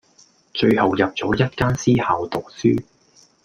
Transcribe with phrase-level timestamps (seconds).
[0.55, 2.83] 最後入咗一間私校讀書⠀